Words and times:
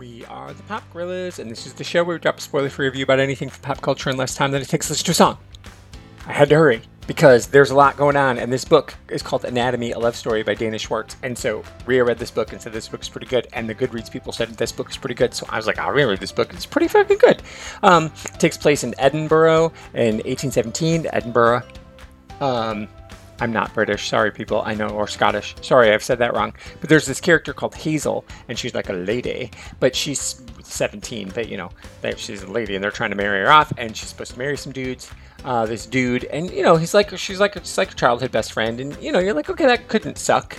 We 0.00 0.24
are 0.30 0.54
the 0.54 0.62
Pop 0.62 0.82
Gorillas, 0.94 1.38
and 1.40 1.50
this 1.50 1.66
is 1.66 1.74
the 1.74 1.84
show 1.84 2.02
where 2.02 2.16
we 2.16 2.20
drop 2.20 2.38
a 2.38 2.40
spoiler 2.40 2.70
free 2.70 2.86
review 2.86 3.02
about 3.02 3.20
anything 3.20 3.50
from 3.50 3.60
pop 3.60 3.82
culture 3.82 4.08
in 4.08 4.16
less 4.16 4.34
time 4.34 4.50
than 4.50 4.62
it 4.62 4.68
takes 4.70 4.86
to 4.86 4.94
listen 4.94 5.04
to 5.04 5.10
a 5.10 5.14
song. 5.14 5.36
I 6.26 6.32
had 6.32 6.48
to 6.48 6.54
hurry 6.54 6.80
because 7.06 7.48
there's 7.48 7.70
a 7.70 7.74
lot 7.74 7.98
going 7.98 8.16
on, 8.16 8.38
and 8.38 8.50
this 8.50 8.64
book 8.64 8.94
is 9.10 9.20
called 9.20 9.44
Anatomy, 9.44 9.90
a 9.90 9.98
Love 9.98 10.16
Story 10.16 10.42
by 10.42 10.54
Dana 10.54 10.78
Schwartz. 10.78 11.18
And 11.22 11.36
so 11.36 11.62
Ria 11.84 12.02
read 12.02 12.16
this 12.16 12.30
book 12.30 12.54
and 12.54 12.62
said 12.62 12.72
this 12.72 12.88
book 12.88 13.02
is 13.02 13.10
pretty 13.10 13.26
good, 13.26 13.48
and 13.52 13.68
the 13.68 13.74
Goodreads 13.74 14.10
people 14.10 14.32
said 14.32 14.48
this 14.48 14.72
book 14.72 14.88
is 14.88 14.96
pretty 14.96 15.14
good. 15.14 15.34
So 15.34 15.44
I 15.50 15.58
was 15.58 15.66
like, 15.66 15.78
I'll 15.78 15.92
read 15.92 16.18
this 16.18 16.32
book. 16.32 16.50
It's 16.54 16.64
pretty 16.64 16.88
fucking 16.88 17.18
good. 17.18 17.42
Um, 17.82 18.10
takes 18.38 18.56
place 18.56 18.84
in 18.84 18.94
Edinburgh 18.98 19.70
in 19.92 20.14
1817. 20.24 21.08
Edinburgh. 21.12 21.62
Um, 22.40 22.88
I'm 23.40 23.52
not 23.52 23.72
British, 23.72 24.08
sorry 24.08 24.30
people, 24.30 24.62
I 24.62 24.74
know, 24.74 24.88
or 24.88 25.08
Scottish. 25.08 25.54
Sorry, 25.62 25.92
I've 25.92 26.02
said 26.02 26.18
that 26.18 26.34
wrong. 26.34 26.54
But 26.80 26.90
there's 26.90 27.06
this 27.06 27.20
character 27.20 27.52
called 27.52 27.74
Hazel, 27.74 28.24
and 28.48 28.58
she's 28.58 28.74
like 28.74 28.88
a 28.88 28.94
lady, 28.94 29.50
but 29.80 29.96
she's 29.96 30.42
17, 30.62 31.32
but 31.34 31.48
you 31.48 31.56
know, 31.56 31.70
she's 32.16 32.42
a 32.42 32.50
lady, 32.50 32.74
and 32.74 32.84
they're 32.84 32.90
trying 32.90 33.10
to 33.10 33.16
marry 33.16 33.40
her 33.40 33.50
off, 33.50 33.72
and 33.78 33.96
she's 33.96 34.08
supposed 34.08 34.32
to 34.32 34.38
marry 34.38 34.56
some 34.56 34.72
dudes. 34.72 35.10
Uh, 35.42 35.64
this 35.64 35.86
dude, 35.86 36.24
and 36.24 36.50
you 36.50 36.62
know, 36.62 36.76
he's 36.76 36.92
like, 36.92 37.16
she's 37.16 37.40
like, 37.40 37.54
just 37.54 37.78
like 37.78 37.90
a 37.92 37.94
childhood 37.94 38.30
best 38.30 38.52
friend, 38.52 38.78
and 38.78 39.02
you 39.02 39.10
know, 39.10 39.18
you're 39.18 39.32
like, 39.32 39.48
okay, 39.48 39.64
that 39.64 39.88
couldn't 39.88 40.18
suck. 40.18 40.58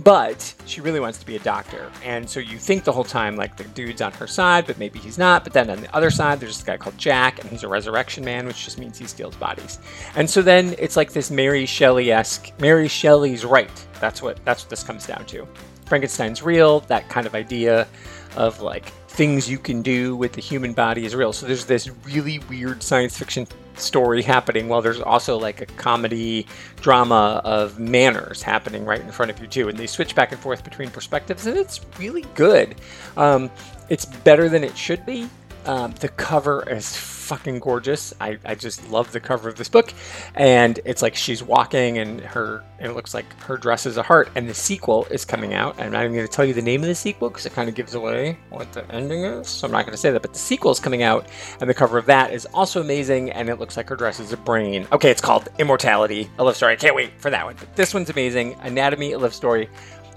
But 0.00 0.54
she 0.66 0.80
really 0.80 1.00
wants 1.00 1.18
to 1.18 1.26
be 1.26 1.36
a 1.36 1.40
doctor. 1.40 1.90
And 2.04 2.28
so 2.28 2.38
you 2.38 2.58
think 2.58 2.84
the 2.84 2.92
whole 2.92 3.04
time, 3.04 3.34
like, 3.36 3.56
the 3.56 3.64
dude's 3.64 4.02
on 4.02 4.12
her 4.12 4.26
side, 4.26 4.66
but 4.66 4.78
maybe 4.78 4.98
he's 4.98 5.16
not. 5.16 5.42
But 5.42 5.52
then 5.54 5.70
on 5.70 5.80
the 5.80 5.94
other 5.96 6.10
side, 6.10 6.38
there's 6.38 6.56
this 6.56 6.64
guy 6.64 6.76
called 6.76 6.98
Jack, 6.98 7.40
and 7.40 7.48
he's 7.48 7.62
a 7.62 7.68
resurrection 7.68 8.24
man, 8.24 8.46
which 8.46 8.64
just 8.64 8.78
means 8.78 8.98
he 8.98 9.06
steals 9.06 9.36
bodies. 9.36 9.78
And 10.14 10.28
so 10.28 10.42
then 10.42 10.74
it's 10.78 10.96
like 10.96 11.12
this 11.12 11.30
Mary 11.30 11.64
Shelley 11.64 12.12
esque, 12.12 12.52
Mary 12.60 12.88
Shelley's 12.88 13.44
right. 13.44 13.70
That's 14.00 14.20
what, 14.20 14.44
that's 14.44 14.64
what 14.64 14.70
this 14.70 14.82
comes 14.82 15.06
down 15.06 15.24
to. 15.26 15.48
Frankenstein's 15.86 16.42
real, 16.42 16.80
that 16.80 17.08
kind 17.08 17.26
of 17.26 17.34
idea 17.34 17.88
of 18.36 18.60
like 18.60 18.92
things 19.08 19.48
you 19.48 19.58
can 19.58 19.80
do 19.80 20.14
with 20.14 20.32
the 20.34 20.42
human 20.42 20.74
body 20.74 21.06
is 21.06 21.14
real. 21.14 21.32
So 21.32 21.46
there's 21.46 21.64
this 21.64 21.88
really 22.04 22.40
weird 22.50 22.82
science 22.82 23.16
fiction 23.16 23.46
story 23.78 24.22
happening 24.22 24.68
while 24.68 24.82
there's 24.82 25.00
also 25.00 25.38
like 25.38 25.60
a 25.60 25.66
comedy 25.66 26.46
drama 26.80 27.40
of 27.44 27.78
manners 27.78 28.42
happening 28.42 28.84
right 28.84 29.00
in 29.00 29.10
front 29.10 29.30
of 29.30 29.38
you 29.40 29.46
too 29.46 29.68
and 29.68 29.78
they 29.78 29.86
switch 29.86 30.14
back 30.14 30.32
and 30.32 30.40
forth 30.40 30.64
between 30.64 30.90
perspectives 30.90 31.46
and 31.46 31.56
it's 31.56 31.80
really 31.98 32.24
good. 32.34 32.76
Um, 33.16 33.50
it's 33.88 34.04
better 34.04 34.48
than 34.48 34.64
it 34.64 34.76
should 34.76 35.04
be 35.06 35.28
um, 35.66 35.92
the 36.00 36.08
cover 36.08 36.68
is 36.68 36.96
fucking 36.96 37.58
gorgeous. 37.58 38.14
I, 38.20 38.38
I 38.44 38.54
just 38.54 38.88
love 38.88 39.10
the 39.10 39.18
cover 39.20 39.48
of 39.48 39.56
this 39.56 39.68
book. 39.68 39.92
And 40.36 40.78
it's 40.84 41.02
like 41.02 41.16
she's 41.16 41.42
walking 41.42 41.98
and 41.98 42.20
her 42.20 42.62
and 42.78 42.92
it 42.92 42.94
looks 42.94 43.14
like 43.14 43.24
her 43.40 43.56
dress 43.56 43.86
is 43.86 43.96
a 43.96 44.02
heart. 44.02 44.30
And 44.36 44.48
the 44.48 44.54
sequel 44.54 45.06
is 45.10 45.24
coming 45.24 45.54
out. 45.54 45.80
I'm 45.80 45.92
not 45.92 46.04
even 46.04 46.14
going 46.14 46.26
to 46.26 46.32
tell 46.32 46.44
you 46.44 46.54
the 46.54 46.62
name 46.62 46.82
of 46.82 46.88
the 46.88 46.94
sequel 46.94 47.28
because 47.28 47.46
it 47.46 47.52
kind 47.52 47.68
of 47.68 47.74
gives 47.74 47.94
away 47.94 48.38
what 48.50 48.72
the 48.72 48.88
ending 48.92 49.24
is. 49.24 49.48
So 49.48 49.66
I'm 49.66 49.72
not 49.72 49.82
going 49.82 49.92
to 49.92 49.98
say 49.98 50.10
that. 50.12 50.22
But 50.22 50.32
the 50.32 50.38
sequel 50.38 50.70
is 50.70 50.78
coming 50.78 51.02
out. 51.02 51.26
And 51.60 51.68
the 51.68 51.74
cover 51.74 51.98
of 51.98 52.06
that 52.06 52.32
is 52.32 52.46
also 52.54 52.80
amazing. 52.80 53.32
And 53.32 53.48
it 53.48 53.58
looks 53.58 53.76
like 53.76 53.88
her 53.88 53.96
dress 53.96 54.20
is 54.20 54.32
a 54.32 54.36
brain. 54.36 54.86
Okay, 54.92 55.10
it's 55.10 55.20
called 55.20 55.48
Immortality, 55.58 56.30
a 56.38 56.44
love 56.44 56.56
story. 56.56 56.74
I 56.74 56.76
can't 56.76 56.94
wait 56.94 57.20
for 57.20 57.30
that 57.30 57.44
one. 57.44 57.56
But 57.58 57.74
this 57.74 57.92
one's 57.92 58.10
amazing. 58.10 58.54
Anatomy, 58.60 59.12
a 59.12 59.18
love 59.18 59.34
story 59.34 59.68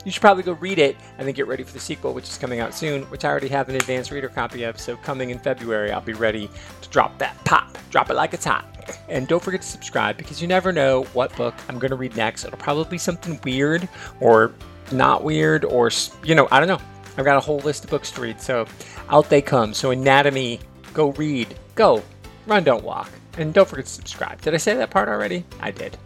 you 0.05 0.11
should 0.11 0.21
probably 0.21 0.43
go 0.43 0.53
read 0.53 0.79
it 0.79 0.95
and 1.17 1.27
then 1.27 1.33
get 1.33 1.47
ready 1.47 1.63
for 1.63 1.73
the 1.73 1.79
sequel, 1.79 2.13
which 2.13 2.29
is 2.29 2.37
coming 2.37 2.59
out 2.59 2.73
soon, 2.73 3.03
which 3.03 3.25
I 3.25 3.29
already 3.29 3.49
have 3.49 3.69
an 3.69 3.75
advanced 3.75 4.11
reader 4.11 4.29
copy 4.29 4.63
of. 4.63 4.79
So 4.79 4.95
coming 4.97 5.29
in 5.29 5.39
February, 5.39 5.91
I'll 5.91 6.01
be 6.01 6.13
ready 6.13 6.49
to 6.81 6.89
drop 6.89 7.17
that 7.19 7.35
pop, 7.45 7.77
drop 7.89 8.09
it 8.09 8.13
like 8.13 8.33
it's 8.33 8.45
hot. 8.45 8.65
And 9.07 9.27
don't 9.27 9.43
forget 9.43 9.61
to 9.61 9.67
subscribe 9.67 10.17
because 10.17 10.41
you 10.41 10.47
never 10.47 10.71
know 10.71 11.03
what 11.13 11.35
book 11.35 11.53
I'm 11.67 11.79
going 11.79 11.91
to 11.91 11.97
read 11.97 12.15
next. 12.15 12.45
It'll 12.45 12.57
probably 12.57 12.89
be 12.89 12.97
something 12.97 13.39
weird 13.43 13.87
or 14.19 14.53
not 14.91 15.23
weird 15.23 15.65
or, 15.65 15.91
you 16.23 16.33
know, 16.33 16.47
I 16.51 16.59
don't 16.59 16.67
know. 16.69 16.81
I've 17.17 17.25
got 17.25 17.37
a 17.37 17.41
whole 17.41 17.59
list 17.59 17.83
of 17.83 17.89
books 17.89 18.11
to 18.11 18.21
read. 18.21 18.39
So 18.41 18.65
out 19.09 19.29
they 19.29 19.41
come. 19.41 19.73
So 19.73 19.91
anatomy, 19.91 20.59
go 20.93 21.11
read, 21.11 21.55
go, 21.75 22.01
run, 22.47 22.63
don't 22.63 22.83
walk. 22.83 23.11
And 23.37 23.53
don't 23.53 23.67
forget 23.67 23.85
to 23.85 23.91
subscribe. 23.91 24.41
Did 24.41 24.53
I 24.53 24.57
say 24.57 24.73
that 24.75 24.89
part 24.89 25.09
already? 25.09 25.45
I 25.59 25.71
did. 25.71 25.97